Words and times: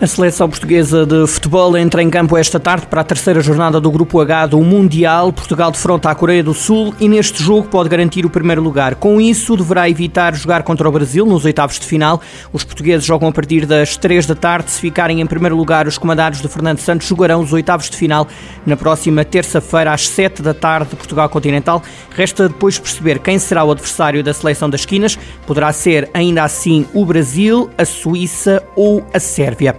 A 0.00 0.06
seleção 0.06 0.48
portuguesa 0.48 1.04
de 1.04 1.26
futebol 1.26 1.76
entra 1.76 2.00
em 2.00 2.08
campo 2.08 2.36
esta 2.36 2.60
tarde 2.60 2.86
para 2.86 3.00
a 3.00 3.04
terceira 3.04 3.40
jornada 3.40 3.80
do 3.80 3.90
Grupo 3.90 4.20
H 4.20 4.46
do 4.46 4.60
Mundial. 4.60 5.32
Portugal 5.32 5.72
defronta 5.72 6.08
a 6.08 6.14
Coreia 6.14 6.40
do 6.40 6.54
Sul 6.54 6.94
e 7.00 7.08
neste 7.08 7.42
jogo 7.42 7.66
pode 7.66 7.88
garantir 7.88 8.24
o 8.24 8.30
primeiro 8.30 8.62
lugar. 8.62 8.94
Com 8.94 9.20
isso, 9.20 9.56
deverá 9.56 9.90
evitar 9.90 10.36
jogar 10.36 10.62
contra 10.62 10.88
o 10.88 10.92
Brasil 10.92 11.26
nos 11.26 11.44
oitavos 11.44 11.80
de 11.80 11.84
final. 11.84 12.20
Os 12.52 12.62
portugueses 12.62 13.04
jogam 13.04 13.28
a 13.28 13.32
partir 13.32 13.66
das 13.66 13.96
três 13.96 14.24
da 14.24 14.36
tarde. 14.36 14.70
Se 14.70 14.80
ficarem 14.80 15.20
em 15.20 15.26
primeiro 15.26 15.56
lugar, 15.56 15.88
os 15.88 15.98
comandados 15.98 16.40
de 16.40 16.46
Fernando 16.46 16.78
Santos 16.78 17.08
jogarão 17.08 17.40
os 17.40 17.52
oitavos 17.52 17.90
de 17.90 17.96
final 17.96 18.28
na 18.64 18.76
próxima 18.76 19.24
terça-feira 19.24 19.92
às 19.92 20.06
sete 20.08 20.42
da 20.42 20.54
tarde 20.54 20.90
de 20.90 20.96
Portugal 20.96 21.28
Continental. 21.28 21.82
Resta 22.14 22.46
depois 22.46 22.78
perceber 22.78 23.18
quem 23.18 23.36
será 23.36 23.64
o 23.64 23.72
adversário 23.72 24.22
da 24.22 24.32
seleção 24.32 24.70
das 24.70 24.82
esquinas. 24.82 25.18
Poderá 25.44 25.72
ser 25.72 26.08
ainda 26.14 26.44
assim 26.44 26.86
o 26.94 27.04
Brasil, 27.04 27.68
a 27.76 27.84
Suíça 27.84 28.62
ou 28.76 29.04
a 29.12 29.18
Sérvia. 29.18 29.76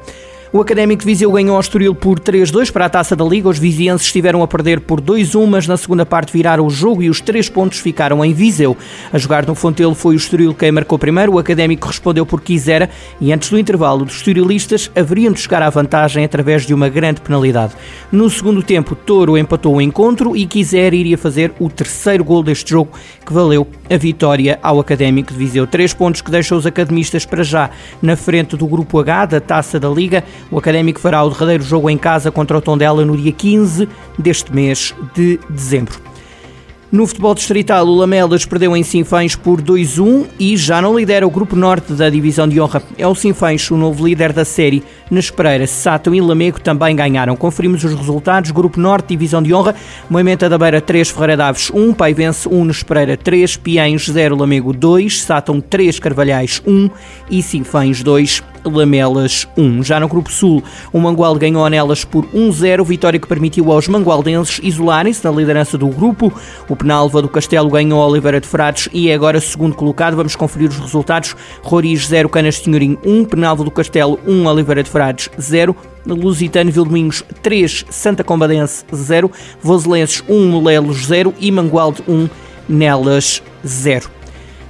O 0.51 0.59
Académico 0.59 1.01
de 1.01 1.05
Viseu 1.05 1.31
ganhou 1.31 1.53
ao 1.53 1.61
Estoril 1.61 1.93
por 1.93 2.19
3-2 2.19 2.71
para 2.71 2.85
a 2.85 2.89
Taça 2.89 3.15
da 3.15 3.23
Liga. 3.23 3.47
Os 3.47 3.59
vizienses 3.59 4.07
estiveram 4.07 4.41
a 4.41 4.47
perder 4.47 4.79
por 4.79 4.99
2-1, 4.99 5.45
mas 5.45 5.67
na 5.67 5.77
segunda 5.77 6.07
parte 6.07 6.33
viraram 6.33 6.65
o 6.65 6.71
jogo 6.71 7.03
e 7.03 7.09
os 7.09 7.21
três 7.21 7.47
pontos 7.47 7.77
ficaram 7.77 8.25
em 8.25 8.33
Viseu. 8.33 8.75
A 9.13 9.17
jogar 9.19 9.45
no 9.45 9.53
Fontelo 9.53 9.93
foi 9.93 10.15
o 10.15 10.17
Estoril 10.17 10.55
quem 10.55 10.71
marcou 10.71 10.97
primeiro. 10.97 11.33
O 11.33 11.37
Académico 11.37 11.85
respondeu 11.85 12.25
por 12.25 12.41
quisera 12.41 12.89
e 13.21 13.31
antes 13.31 13.51
do 13.51 13.59
intervalo, 13.59 14.03
os 14.05 14.15
estorilistas 14.15 14.89
haveriam 14.95 15.31
de 15.31 15.39
chegar 15.39 15.61
à 15.61 15.69
vantagem 15.69 16.25
através 16.25 16.65
de 16.65 16.73
uma 16.73 16.89
grande 16.89 17.21
penalidade. 17.21 17.75
No 18.11 18.27
segundo 18.27 18.63
tempo, 18.63 18.95
Toro 18.95 19.37
empatou 19.37 19.75
o 19.75 19.81
encontro 19.81 20.35
e 20.35 20.47
Quisera 20.47 20.95
iria 20.95 21.17
fazer 21.17 21.53
o 21.59 21.69
terceiro 21.69 22.23
gol 22.23 22.41
deste 22.41 22.71
jogo, 22.71 22.93
que 23.23 23.31
valeu 23.31 23.67
a 23.87 23.97
vitória 23.97 24.57
ao 24.63 24.79
Académico 24.79 25.31
de 25.31 25.37
Viseu. 25.37 25.67
Três 25.67 25.93
pontos 25.93 26.21
que 26.21 26.31
deixam 26.31 26.57
os 26.57 26.65
academistas 26.65 27.23
para 27.23 27.43
já 27.43 27.69
na 28.01 28.15
frente 28.15 28.57
do 28.57 28.65
Grupo 28.65 28.97
H 28.99 29.27
da 29.27 29.39
Taça 29.39 29.79
da 29.79 29.89
Liga. 29.89 30.23
O 30.51 30.57
Académico 30.57 30.99
fará 30.99 31.23
o 31.23 31.29
derradeiro 31.29 31.63
jogo 31.63 31.89
em 31.89 31.97
casa 31.97 32.31
contra 32.31 32.57
o 32.57 32.61
Tondela 32.61 33.05
no 33.05 33.17
dia 33.17 33.31
15 33.31 33.87
deste 34.17 34.53
mês 34.53 34.93
de 35.13 35.39
dezembro. 35.49 36.09
No 36.91 37.05
futebol 37.05 37.35
distrital, 37.35 37.85
o 37.85 37.95
Lamelas 37.95 38.45
perdeu 38.45 38.75
em 38.75 38.81
Sinfãs 38.81 39.35
por 39.35 39.61
2-1 39.61 40.25
e 40.39 40.57
já 40.57 40.81
não 40.81 40.97
lidera 40.97 41.25
o 41.25 41.29
grupo 41.29 41.55
norte 41.55 41.93
da 41.93 42.09
divisão 42.09 42.47
de 42.47 42.59
honra. 42.59 42.81
É 42.97 43.05
o 43.07 43.13
Sinfãs 43.13 43.69
o 43.69 43.77
novo 43.77 44.07
líder 44.07 44.33
da 44.33 44.43
série. 44.43 44.83
Nas 45.11 45.29
Pereiras, 45.29 45.69
Sátão 45.69 46.15
e 46.15 46.21
Lamego 46.21 46.59
também 46.59 46.95
ganharam. 46.95 47.35
Conferimos 47.35 47.83
os 47.83 47.93
resultados. 47.93 48.49
Grupo 48.49 48.79
norte, 48.79 49.09
divisão 49.09 49.39
de 49.43 49.53
honra. 49.53 49.75
Moimenta 50.09 50.49
da 50.49 50.57
Beira 50.57 50.81
3, 50.81 51.09
Ferreira 51.11 51.37
Daves 51.37 51.69
1, 51.71 51.93
Paivense 51.93 52.49
1, 52.49 52.65
Nespereira 52.65 53.15
3, 53.15 53.57
Piães 53.57 54.09
0, 54.09 54.35
Lamego 54.35 54.73
2, 54.73 55.21
Sátão 55.21 55.61
3, 55.61 55.99
Carvalhais 55.99 56.59
1 56.65 56.89
e 57.29 57.43
Sinfãs 57.43 58.01
2. 58.01 58.41
Lamelas 58.65 59.47
1. 59.57 59.83
Já 59.83 59.99
no 59.99 60.07
Grupo 60.07 60.31
Sul, 60.31 60.63
o 60.91 60.99
Mangualde 60.99 61.39
ganhou 61.39 61.65
a 61.65 61.69
Nelas 61.69 62.03
por 62.03 62.25
1-0, 62.27 62.85
vitória 62.85 63.19
que 63.19 63.27
permitiu 63.27 63.71
aos 63.71 63.87
mangualdenses 63.87 64.59
isolarem-se 64.63 65.23
na 65.23 65.31
liderança 65.31 65.77
do 65.77 65.87
grupo. 65.87 66.31
O 66.67 66.75
Penalva 66.75 67.21
do 67.21 67.29
Castelo 67.29 67.69
ganhou 67.69 68.01
a 68.01 68.07
Oliveira 68.07 68.39
de 68.39 68.47
Frades 68.47 68.89
e 68.93 69.09
é 69.09 69.13
agora 69.13 69.39
segundo 69.39 69.75
colocado. 69.75 70.15
Vamos 70.15 70.35
conferir 70.35 70.69
os 70.69 70.77
resultados. 70.77 71.35
Roriz 71.63 72.07
0, 72.07 72.29
Canas 72.29 72.57
Senhorim 72.57 72.97
1, 73.05 73.25
Penalva 73.25 73.63
do 73.63 73.71
Castelo 73.71 74.19
1, 74.27 74.45
Oliveira 74.45 74.83
de 74.83 74.89
Frades 74.89 75.29
0. 75.39 75.75
Lusitano 76.05 76.71
Vildomingos 76.71 77.23
3, 77.43 77.85
Santa 77.89 78.23
Combadense 78.23 78.83
0, 78.93 79.31
Voselenses 79.61 80.23
1, 80.27 80.49
Molelos 80.49 81.05
0 81.05 81.33
e 81.39 81.51
Mangualde 81.51 82.03
1, 82.07 82.29
Nelas 82.67 83.43
0. 83.65 84.18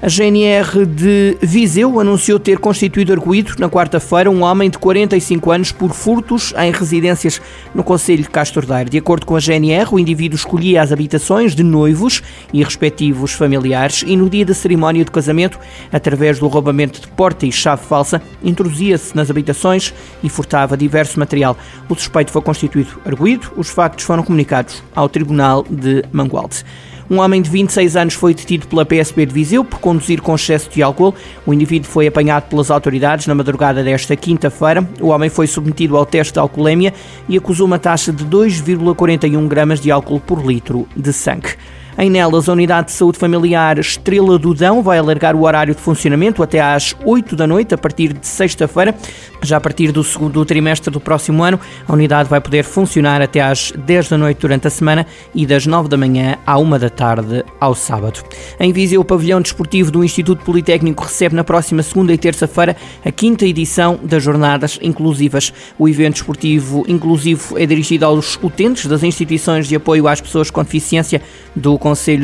A 0.02 0.08
GNR 0.08 0.86
de 0.86 1.38
Viseu 1.42 2.00
anunciou 2.00 2.40
ter 2.40 2.58
constituído 2.58 3.12
arguído 3.12 3.56
na 3.60 3.70
quarta-feira 3.70 4.32
um 4.32 4.44
homem 4.44 4.70
de 4.70 4.78
45 4.78 5.52
anos 5.52 5.72
por 5.74 5.94
furtos 5.94 6.54
em 6.58 6.72
residências 6.72 7.42
no 7.76 7.84
Conselho 7.84 8.24
de 8.24 8.30
Castro 8.30 8.66
Daire. 8.66 8.90
De 8.90 8.98
acordo 8.98 9.26
com 9.26 9.36
a 9.36 9.42
GNR, 9.42 9.90
o 9.92 10.00
indivíduo 10.00 10.38
escolhia 10.38 10.82
as 10.82 10.94
habitações 10.94 11.54
de 11.54 11.64
noivos 11.64 12.24
e 12.54 12.64
respectivos 12.64 13.34
familiares 13.34 14.06
e 14.08 14.16
no 14.16 14.30
dia 14.30 14.46
da 14.46 14.54
cerimónia 14.54 15.04
de 15.04 15.12
casamento, 15.12 15.60
através 15.92 16.40
do 16.40 16.48
roubamento 16.48 17.02
de 17.02 17.08
porta 17.10 17.46
e 17.46 17.52
chave 17.52 17.84
falsa, 17.84 18.22
introduzia-se 18.42 19.14
nas 19.14 19.30
habitações 19.30 19.94
e 20.24 20.30
furtava 20.30 20.78
diverso 20.78 21.20
material. 21.20 21.58
O 21.90 21.96
suspeito 21.96 22.32
foi 22.32 22.42
constituído 22.42 23.02
arguído. 23.04 23.52
Os 23.58 23.70
factos 23.70 24.06
foram 24.06 24.24
comunicados 24.24 24.82
ao 24.96 25.10
Tribunal 25.10 25.66
de 25.70 26.06
Mangualde. 26.14 26.64
Um 27.10 27.20
homem 27.20 27.42
de 27.42 27.50
26 27.50 27.96
anos 27.96 28.14
foi 28.14 28.36
detido 28.36 28.68
pela 28.68 28.86
PSP 28.86 29.26
de 29.26 29.34
Viseu 29.34 29.66
por 29.66 29.80
conduzir 29.80 30.22
com 30.22 30.36
excesso 30.36 30.70
de 30.70 30.84
álcool. 30.84 31.16
O 31.44 31.52
indivíduo 31.52 31.90
foi 31.90 32.06
apanhado 32.06 32.48
pelas 32.50 32.70
autoridades 32.70 33.26
na 33.26 33.34
madrugada 33.34 33.84
desta 33.84 34.16
quinta-feira. 34.16 34.88
O 35.02 35.08
homem 35.08 35.28
foi 35.28 35.48
submetido 35.48 35.98
ao 35.98 36.06
teste 36.06 36.34
de 36.34 36.40
alcoolemia 36.40 36.94
e 37.28 37.36
acusou 37.36 37.66
uma 37.66 37.80
taxa 37.80 38.14
de 38.14 38.24
2,41 38.26 39.48
gramas 39.48 39.80
de 39.80 39.90
álcool 39.90 40.20
por 40.20 40.46
litro 40.46 40.88
de 40.96 41.12
sangue. 41.12 41.56
Em 42.02 42.10
Nelas, 42.10 42.48
a 42.48 42.54
Unidade 42.54 42.88
de 42.88 42.94
Saúde 42.94 43.20
Familiar 43.20 43.78
Estrela 43.78 44.40
do 44.40 44.54
Dão 44.54 44.82
vai 44.82 44.98
alargar 44.98 45.36
o 45.36 45.44
horário 45.44 45.76
de 45.76 45.82
funcionamento 45.82 46.42
até 46.42 46.62
às 46.62 46.96
8 47.04 47.36
da 47.36 47.46
noite, 47.46 47.74
a 47.74 47.78
partir 47.78 48.14
de 48.14 48.26
sexta-feira. 48.26 48.96
Já 49.44 49.58
a 49.58 49.60
partir 49.60 49.92
do 49.92 50.02
segundo 50.02 50.46
trimestre 50.46 50.90
do 50.90 51.02
próximo 51.02 51.44
ano, 51.44 51.60
a 51.86 51.92
unidade 51.92 52.30
vai 52.30 52.40
poder 52.40 52.64
funcionar 52.64 53.22
até 53.22 53.42
às 53.42 53.74
10 53.74 54.12
da 54.12 54.18
noite 54.18 54.40
durante 54.40 54.66
a 54.66 54.70
semana 54.70 55.06
e 55.36 55.46
das 55.46 55.66
9 55.66 55.90
da 55.90 55.98
manhã 55.98 56.38
à 56.48 56.58
1 56.58 56.80
da 56.80 56.90
tarde 56.90 57.44
ao 57.60 57.76
sábado. 57.76 58.24
Em 58.58 58.72
Viseu, 58.72 59.02
o 59.02 59.06
pavilhão 59.06 59.42
desportivo 59.42 59.92
do 59.92 60.02
Instituto 60.02 60.46
Politécnico 60.46 61.04
recebe 61.04 61.36
na 61.36 61.44
próxima 61.44 61.84
segunda 61.84 62.14
e 62.14 62.18
terça-feira 62.18 62.78
a 63.04 63.12
quinta 63.12 63.46
edição 63.46 64.00
das 64.02 64.24
Jornadas 64.24 64.80
Inclusivas. 64.82 65.52
O 65.78 65.86
evento 65.86 66.14
desportivo 66.14 66.86
inclusivo 66.88 67.60
é 67.60 67.66
dirigido 67.66 68.06
aos 68.06 68.40
utentes 68.42 68.86
das 68.86 69.04
instituições 69.04 69.68
de 69.68 69.76
apoio 69.76 70.08
às 70.08 70.22
pessoas 70.22 70.50
com 70.50 70.64
deficiência 70.64 71.22
do 71.54 71.78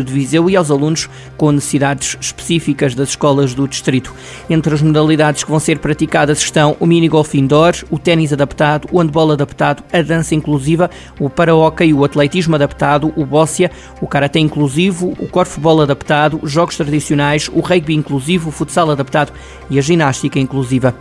de 0.04 0.14
Viseu 0.14 0.50
e 0.50 0.56
aos 0.56 0.72
alunos 0.72 1.10
com 1.38 1.52
necessidades 1.52 2.18
específicas 2.20 2.96
das 2.96 3.10
escolas 3.10 3.54
do 3.54 3.68
distrito. 3.68 4.14
Entre 4.50 4.74
as 4.74 4.82
modalidades 4.82 5.44
que 5.44 5.50
vão 5.50 5.60
ser 5.60 5.80
praticadas 5.80 6.40
estão 6.40 6.76
o 6.80 6.86
minigolf 6.86 7.34
indoor, 7.36 7.74
o 7.90 8.00
ténis 8.00 8.32
adaptado, 8.32 8.88
o 8.92 9.00
handball 9.00 9.32
adaptado, 9.32 9.84
a 9.92 10.02
dança 10.02 10.36
inclusiva, 10.36 10.90
o 11.20 11.30
para-hockey, 11.30 11.94
o 11.94 12.04
atletismo 12.04 12.56
adaptado, 12.56 13.12
o 13.16 13.26
bóssia, 13.26 13.72
o 14.02 14.08
karatê 14.08 14.40
inclusivo, 14.40 15.14
o 15.20 15.28
corfball 15.28 15.82
adaptado, 15.82 16.40
os 16.42 16.52
jogos 16.52 16.78
tradicionais, 16.78 17.50
o 17.54 17.60
rugby 17.60 17.96
inclusivo, 17.96 18.50
o 18.50 18.52
futsal 18.52 18.92
adaptado 18.92 19.34
e 19.70 19.80
a 19.80 19.82
ginástica 19.82 20.40
inclusiva. 20.40 20.96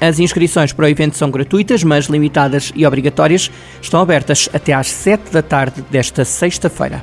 As 0.00 0.20
inscrições 0.20 0.72
para 0.72 0.84
o 0.84 0.88
evento 0.88 1.16
são 1.16 1.28
gratuitas, 1.28 1.82
mas 1.82 2.06
limitadas 2.06 2.72
e 2.76 2.86
obrigatórias. 2.86 3.50
Estão 3.82 4.00
abertas 4.00 4.48
até 4.52 4.72
às 4.72 4.86
7 4.86 5.32
da 5.32 5.42
tarde 5.42 5.82
desta 5.90 6.24
sexta-feira. 6.24 7.02